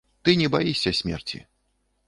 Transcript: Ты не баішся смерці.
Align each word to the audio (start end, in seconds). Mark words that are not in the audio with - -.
Ты 0.27 0.33
не 0.41 0.47
баішся 0.55 0.95
смерці. 1.01 1.45